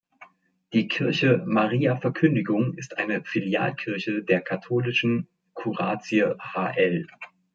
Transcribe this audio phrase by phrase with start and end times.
[0.73, 7.05] Die Kirche "Maria Verkündigung" ist eine Filialkirche der katholischen Kuratie Hl.